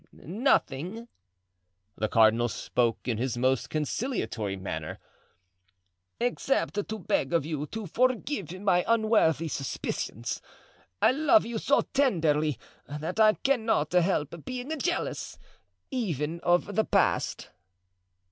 "Nothing,"—the 0.13 2.07
cardinal 2.07 2.47
spoke 2.49 3.07
in 3.07 3.19
his 3.19 3.37
most 3.37 3.69
conciliatory 3.69 4.55
manner—"except 4.55 6.89
to 6.89 6.97
beg 6.97 7.31
of 7.33 7.45
you 7.45 7.67
to 7.67 7.85
forgive 7.85 8.51
my 8.61 8.83
unworthy 8.87 9.47
suspicions. 9.47 10.41
I 11.03 11.11
love 11.11 11.45
you 11.45 11.59
so 11.59 11.81
tenderly 11.81 12.57
that 12.89 13.19
I 13.19 13.33
cannot 13.33 13.93
help 13.93 14.43
being 14.43 14.75
jealous, 14.79 15.37
even 15.91 16.39
of 16.39 16.73
the 16.73 16.85
past." 16.85 17.51